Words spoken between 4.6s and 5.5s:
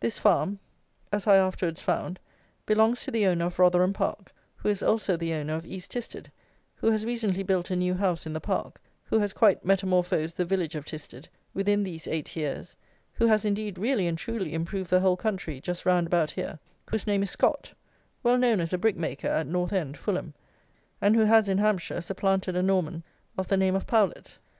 is also the